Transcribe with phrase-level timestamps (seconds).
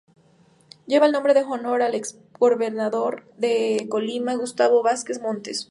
[0.87, 5.69] Lleva el Nombre en Honor al Ex-Gobernador de Colima Gustavo Vásquez Montes.